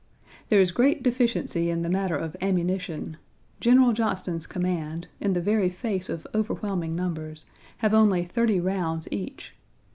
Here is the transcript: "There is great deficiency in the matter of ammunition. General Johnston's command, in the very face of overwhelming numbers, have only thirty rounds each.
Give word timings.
"There 0.49 0.59
is 0.59 0.71
great 0.71 1.03
deficiency 1.03 1.69
in 1.69 1.83
the 1.83 1.87
matter 1.87 2.15
of 2.15 2.35
ammunition. 2.41 3.17
General 3.59 3.93
Johnston's 3.93 4.47
command, 4.47 5.07
in 5.19 5.33
the 5.33 5.39
very 5.41 5.69
face 5.69 6.09
of 6.09 6.25
overwhelming 6.33 6.95
numbers, 6.95 7.45
have 7.85 7.93
only 7.93 8.23
thirty 8.25 8.59
rounds 8.59 9.07
each. 9.11 9.53